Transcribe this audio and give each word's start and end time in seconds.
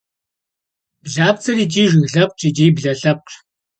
Блапцӏэр 1.03 1.57
икӏи 1.63 1.85
жыг 1.89 2.05
лъэпкъщ, 2.11 2.41
икӏи 2.49 2.67
блэ 2.75 2.93
лъэпкъщ. 2.99 3.35